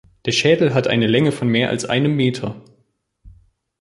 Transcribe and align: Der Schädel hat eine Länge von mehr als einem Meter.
Der 0.25 0.31
Schädel 0.31 0.73
hat 0.73 0.87
eine 0.87 1.05
Länge 1.05 1.31
von 1.31 1.47
mehr 1.47 1.69
als 1.69 1.85
einem 1.85 2.15
Meter. 2.15 2.59